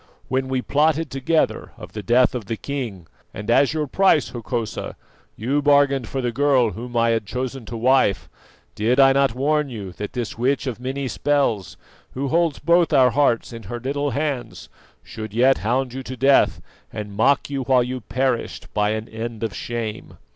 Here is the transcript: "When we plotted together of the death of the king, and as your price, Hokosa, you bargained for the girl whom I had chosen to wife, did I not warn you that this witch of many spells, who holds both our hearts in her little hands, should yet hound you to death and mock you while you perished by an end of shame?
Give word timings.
"When 0.29 0.47
we 0.47 0.63
plotted 0.63 1.11
together 1.11 1.73
of 1.77 1.91
the 1.93 2.01
death 2.01 2.33
of 2.33 2.45
the 2.45 2.57
king, 2.57 3.05
and 3.35 3.51
as 3.51 3.71
your 3.71 3.85
price, 3.85 4.29
Hokosa, 4.29 4.95
you 5.35 5.61
bargained 5.61 6.07
for 6.07 6.21
the 6.21 6.31
girl 6.31 6.71
whom 6.71 6.97
I 6.97 7.09
had 7.11 7.27
chosen 7.27 7.67
to 7.67 7.77
wife, 7.77 8.27
did 8.73 8.99
I 8.99 9.13
not 9.13 9.35
warn 9.35 9.69
you 9.69 9.91
that 9.91 10.13
this 10.13 10.39
witch 10.39 10.65
of 10.65 10.79
many 10.79 11.07
spells, 11.07 11.77
who 12.15 12.29
holds 12.29 12.57
both 12.57 12.91
our 12.91 13.11
hearts 13.11 13.53
in 13.53 13.61
her 13.69 13.79
little 13.79 14.09
hands, 14.09 14.69
should 15.03 15.35
yet 15.35 15.59
hound 15.59 15.93
you 15.93 16.01
to 16.01 16.17
death 16.17 16.61
and 16.91 17.13
mock 17.15 17.51
you 17.51 17.61
while 17.65 17.83
you 17.83 18.01
perished 18.01 18.73
by 18.73 18.93
an 18.93 19.07
end 19.07 19.43
of 19.43 19.53
shame? 19.55 20.17